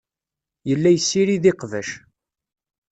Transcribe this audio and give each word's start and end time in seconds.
Yella 0.69 0.89
yessirid 0.91 1.43
iqbac. 1.51 1.89